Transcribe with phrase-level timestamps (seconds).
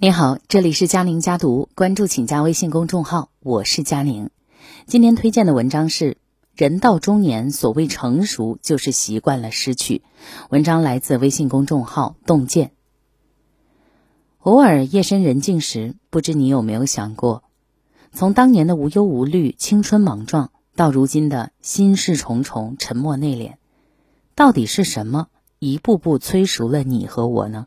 [0.00, 4.30] 你好，这里是佳宁家读，关注请加微信公众号，我是佳宁。
[4.86, 6.12] 今天推荐的文章是
[6.54, 9.96] 《人到中年，所谓成熟，就是习惯了失去》。
[10.50, 12.70] 文章来自微信公众号洞见。
[14.38, 17.42] 偶尔夜深人静时，不知你有没有想过，
[18.12, 23.54] 从当年的无忧无虑、青春莽撞，到如今的心事重重、沉默内敛，
[24.36, 25.26] 到底是什么
[25.58, 27.66] 一步步催熟了你和我呢？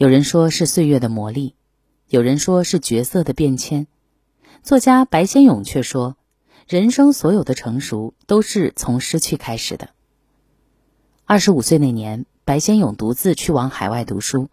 [0.00, 1.52] 有人说是岁月的磨砺，
[2.08, 3.86] 有人说是角色的变迁。
[4.62, 6.16] 作家白先勇却说，
[6.66, 9.90] 人生所有的成熟都是从失去开始的。
[11.26, 14.48] 二十五岁那年，白先勇独自去往海外读书，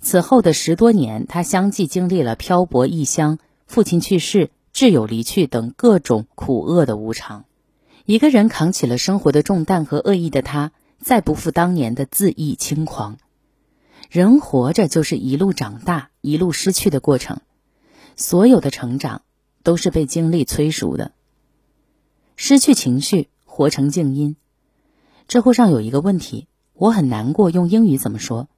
[0.00, 3.38] 此后的十多年，他相继经历了漂泊异乡、
[3.68, 7.44] 父亲去世、挚友离去等各种苦厄的无常。
[8.04, 13.18] 一个人扛起了生活的重担和恶意的他，再不复当年的恣意轻狂。
[14.12, 17.40] 人活着就是一路长大，一路失去的过程。
[18.14, 19.22] 所有的成长
[19.62, 21.12] 都是被经历催熟的。
[22.36, 24.36] 失去情绪，活成静音。
[25.28, 28.48] 知乎上有一个问题，我很难过，用英语怎么说？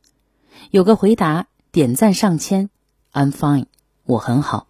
[0.73, 2.69] 有个回答点赞上千
[3.13, 3.67] ，I'm fine，
[4.07, 4.67] 我很好。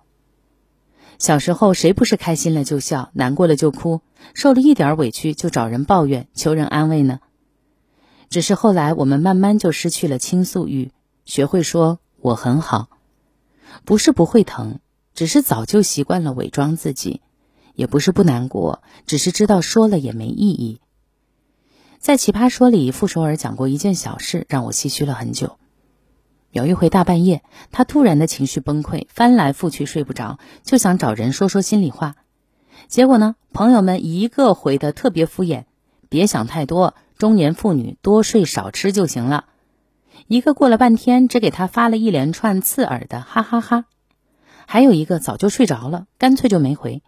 [1.18, 4.02] 小时候谁不是开心了就笑，难过了就哭，
[4.34, 7.20] 受了一点委屈就找人抱怨，求人安慰呢？
[8.34, 10.90] 只是后来，我们慢慢就失去了倾诉欲，
[11.24, 12.88] 学会说我很好，
[13.84, 14.80] 不是不会疼，
[15.14, 17.20] 只是早就习惯了伪装自己；
[17.74, 20.80] 也不是不难过，只是知道说了也没意义。
[22.00, 25.56] 在《奇葩说》里，傅首尔讲过一件小事，让我唏嘘了很久。
[26.50, 32.16] 有一回大半夜，他突然的情绪崩溃，翻来覆去睡不着，就想找人说说心里话。
[32.88, 35.66] 结果呢，朋友们一个回的特别敷衍，
[36.08, 36.94] 别想太多。
[37.16, 39.46] 中年妇女多睡少吃就行了。
[40.26, 43.84] 一个过了半天，只给他发了一连串刺耳的哈哈哈。
[44.66, 47.02] 还有一个早就睡着了，干脆就没回。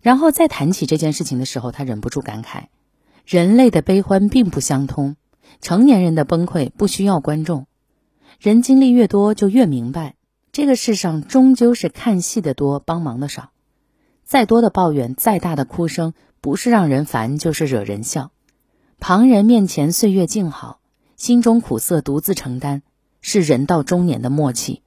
[0.00, 2.66] 然后再谈起这件事情的时候，他忍不住感慨：
[3.26, 5.16] 人类的悲欢并不相通，
[5.60, 7.66] 成年人的崩溃不需要观众。
[8.38, 10.14] 人经历越多，就越明白，
[10.52, 13.50] 这个世上终究是看戏的多，帮忙的少。
[14.24, 18.30] 再多的抱怨，再大的哭声，不是让人烦，就是惹人笑。
[18.98, 20.80] 旁人面前岁月静好，
[21.16, 22.82] 心中苦涩独自承担，
[23.20, 24.82] 是人到中年的默契。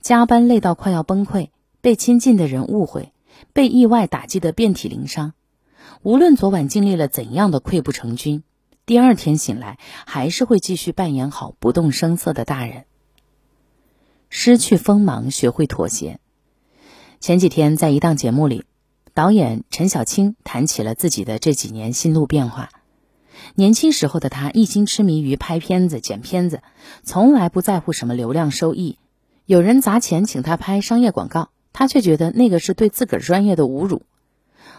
[0.00, 1.50] 加班累到快要崩溃，
[1.80, 3.12] 被亲近的人误会，
[3.52, 5.32] 被意外打击得遍体鳞伤。
[6.02, 8.42] 无论昨晚经历了怎样的溃不成军，
[8.84, 12.84] 第二天醒来还是会继续扮演好不动声色的大人。
[14.28, 16.18] 失去锋芒，学会妥协。
[17.20, 18.64] 前几天在一档节目里，
[19.14, 22.68] 导演陈小青谈起了自己的这几年心路变化。
[23.54, 26.62] 年轻时候的他一心痴迷于拍片子、剪片子，
[27.02, 28.98] 从来不在乎什么流量收益。
[29.46, 34.02] 有人砸钱请他拍商业广告，他却觉得那个是对自个儿专业的侮辱。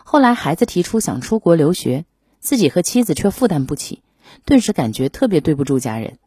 [0.05, 2.05] 后来孩子提出想出国留学，
[2.39, 4.01] 自己和妻子却负担不起，
[4.45, 6.17] 顿时感觉特别对不住家人，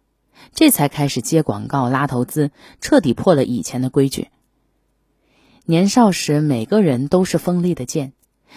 [0.55, 2.51] 这才开始接广告、拉投资，
[2.81, 4.29] 彻底破了以前的规矩。
[5.65, 8.13] 年少时每个人都是锋利的剑，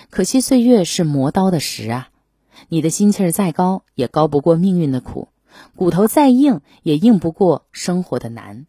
[0.09, 2.09] 可惜岁月是磨刀的石啊。
[2.67, 5.29] 你的心气儿再高，也高不过命运的苦；
[5.75, 8.65] 骨头再硬，也硬不过生活的难。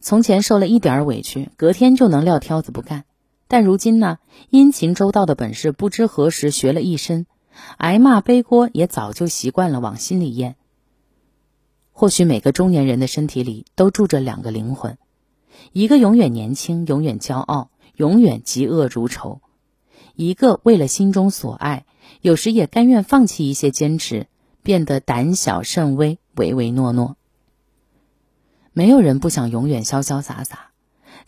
[0.00, 3.02] 从前受了一点委屈，隔天就能撂挑子不干；
[3.48, 4.18] 但如今呢，
[4.48, 7.26] 殷勤周到的本事不知何时学了一身，
[7.76, 10.54] 挨骂背锅也早就习惯了往心里咽。
[11.90, 14.98] 或许每个中年人的身体里都住着两个灵魂，
[15.72, 19.40] 一个永远年轻，永远骄傲，永远嫉恶如仇；
[20.14, 21.86] 一个为了心中所爱。
[22.20, 24.26] 有时也甘愿放弃一些坚持，
[24.62, 27.16] 变得胆小慎微、唯唯诺诺。
[28.72, 30.70] 没有人不想永远潇潇洒洒，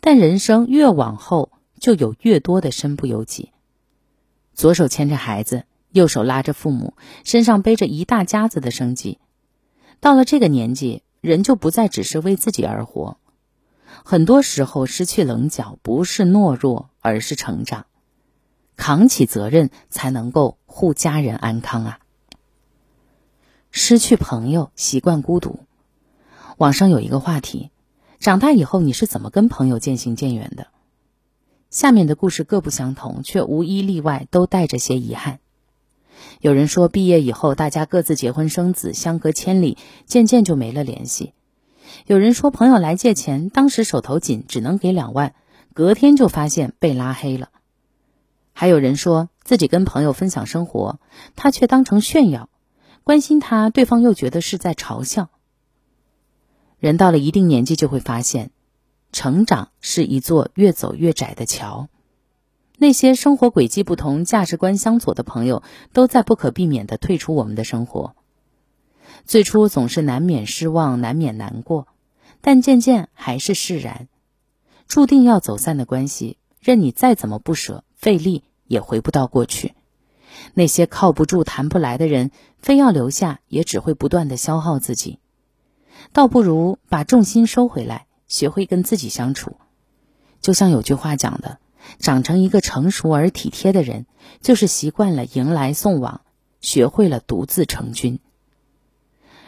[0.01, 3.51] 但人生越往后，就有越多的身不由己。
[4.55, 9.19] 左手牵着孩子，右手拉着父母，身上背着一大家子的生计。
[10.01, 13.17] 到了这个年纪，人就不再只是为自己而活。
[14.04, 17.87] 很多时候，失去棱角不是懦弱，而是成长。
[18.77, 21.99] 扛起责任，才能够护家人安康啊！
[23.72, 25.59] 失去朋友，习惯孤独。
[26.59, 27.71] 网上有一个话题：
[28.21, 30.69] 长大以后你是怎么跟朋友渐行渐远的？
[31.71, 35.41] 下面的故事各不相同，却无一例外都带着些遗憾。
[36.41, 39.77] 有人说，毕业以后大家各自结婚生子，相隔千里，
[40.07, 41.34] 渐渐就没了联系。
[42.07, 45.34] 有人说，朋友来借钱，当时手头紧，只能给两万，
[45.75, 47.51] 隔天就发现被拉黑了。
[48.60, 51.01] 还有人说自己跟朋友分享生活，
[51.34, 52.51] 他却当成炫耀；
[53.04, 55.30] 关心他，对方又觉得是在嘲笑。
[56.78, 58.51] 人到了一定年纪，就会发现，
[59.12, 61.89] 成长是一座越走越窄的桥。
[62.77, 65.63] 那些生活轨迹不同、价值观相左的朋友，
[65.95, 68.15] 都在不可避免地退出我们的生活。
[69.24, 71.89] 最初总是难免失望，难免难过，
[72.42, 74.09] 但渐渐还是释然。
[74.86, 79.75] 注定要走散的关系，任你再怎么不舍、费力，也回不到过去。
[80.55, 82.31] 那些靠不住、谈不来的人，
[82.61, 85.19] 非要留下，也只会不断的消耗自己。
[86.13, 89.57] 倒不如把重心收回来，学会跟自己相处。
[90.41, 91.59] 就像有句话讲的
[91.99, 94.07] ：“长成一个成熟而体贴的人，
[94.41, 96.21] 就是习惯了迎来送往，
[96.61, 98.21] 学会了独自成军。”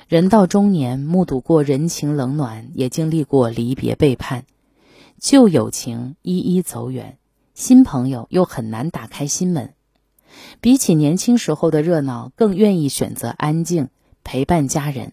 [0.09, 4.45] 人到中年，目睹过人情冷暖，也经历过离别背叛，
[5.21, 7.19] 旧友情一一走远，
[7.55, 9.75] 新朋友又很难打开心门。
[10.61, 13.89] 比起年轻时候的热闹，更愿意选择安静
[14.25, 15.13] 陪伴家人。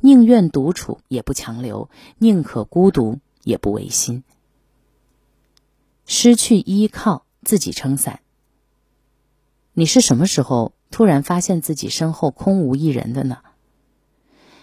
[0.00, 1.88] 宁愿独处也不强留，
[2.18, 4.24] 宁可孤独也不违心。
[6.04, 8.20] 失去依靠，自己撑伞。
[9.72, 13.38] 你是什么时候突然发现自己身后空无一人的呢？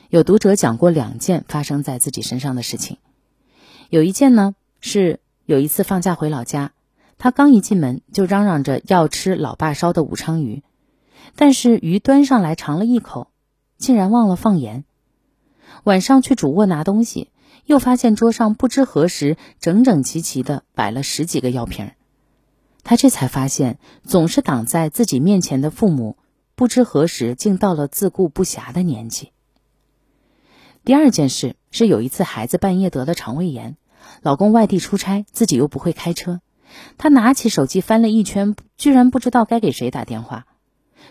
[0.10, 2.98] 有读者讲过两件发生在自己身上的事情。
[3.90, 6.74] 有一件呢，是有一次放假回老家，
[7.20, 10.64] 他刚一进门就嚷嚷着要吃老爸烧的武昌鱼，
[11.36, 13.28] 但是鱼端上来尝了一口，
[13.78, 14.86] 竟然忘了放盐。
[15.84, 17.30] 晚上去主卧拿东西，
[17.66, 21.92] 又发现桌上不知何时整整齐齐的摆了十几个药瓶
[22.84, 26.16] 他这才发现，总是挡在自己面前的父母，
[26.56, 29.34] 不知何时竟到了自顾不暇的年纪。
[30.86, 33.76] 第二件事是有一次孩子半夜得了肠胃炎，
[34.22, 36.40] 老公外地出差，自己又不会开车，
[36.98, 40.46] 他拿起手机翻了一圈，居然不知道该给谁打电话。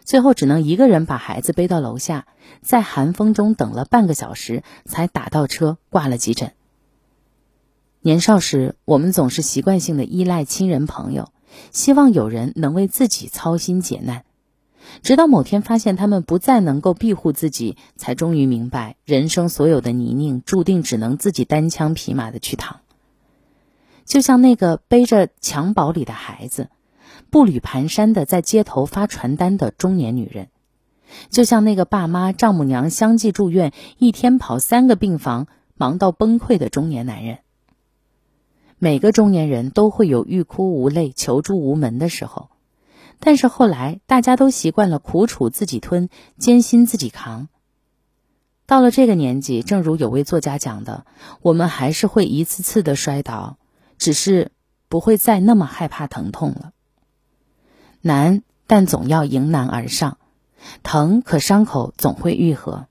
[0.05, 2.27] 最后只能一个人把孩子背到楼下，
[2.63, 6.53] 在寒风中等了半个小时，才打到车挂了急诊。
[8.01, 11.33] 年少时，我们总是习惯性的依赖亲人朋友，
[11.73, 14.25] 希望有人能为自己操心解难。
[15.03, 22.81] 直到某天发现他们不再能够庇护自己，才终于明白，人生所有的泥泞，注定只能自己单枪匹马的去趟。
[24.09, 26.71] 就像那个背着襁褓里的孩子。
[27.31, 30.49] 步履蹒跚的在街头发传单的中年女人，
[31.29, 37.41] 就像那个爸妈丈母娘相继住院，一天跑三个病房，忙到崩溃的中年男人。
[38.79, 42.49] 每个中年人都会有欲哭无泪、求助无门的时候，
[43.19, 46.09] 但是后来大家都习惯了苦楚自己吞，
[46.39, 47.49] 艰辛自己扛。
[48.65, 51.05] 到了这个年纪，正如有位作家讲的，
[51.43, 53.59] 我们还是会一次次的摔倒，
[53.99, 54.53] 只是
[54.89, 56.73] 不会再那么害怕疼痛了。
[58.01, 60.19] 难，但总要迎难而上；
[60.83, 62.87] 疼，可伤口总会愈合。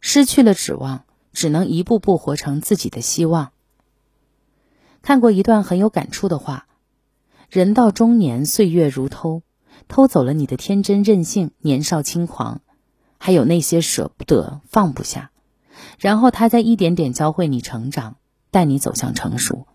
[0.00, 3.52] 失去了指望，只能一步步活成自己的希望。
[5.00, 6.66] 看过一段很有感触的话：
[7.48, 9.42] 人到中年，岁月如偷，
[9.88, 12.60] 偷走了你的天真任性、年少轻狂，
[13.18, 15.30] 还有那些舍不得、放不下。
[15.98, 18.16] 然后他在一点点教会你成长，
[18.50, 19.66] 带你走向成熟。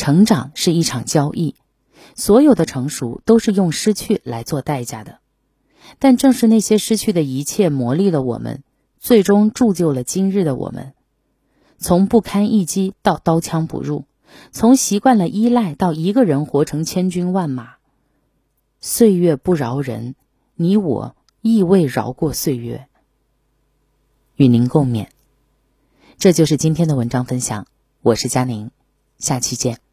[0.00, 1.56] 成长是一场交易。
[2.16, 5.18] 所有的成熟都是用失去来做代价的，
[5.98, 8.62] 但正是那些失去的一切磨砺了我们，
[8.98, 10.94] 最终铸就了今日的我们。
[11.76, 14.06] 从不堪一击到刀枪不入，
[14.52, 17.74] 从习惯了依赖到一个人活成千军万马。
[18.80, 20.14] 岁月不饶人，
[20.54, 22.88] 你我亦未饶过岁月。
[24.34, 25.08] 与您共勉。
[26.16, 27.66] 这就是今天的文章分享，
[28.00, 28.70] 我是佳宁，
[29.18, 29.89] 下期见。